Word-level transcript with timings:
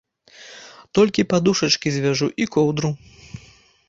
Толькі 0.99 1.25
падушачкі 1.33 1.93
звяжу 1.97 2.27
і 2.45 2.47
коўдру. 2.57 2.89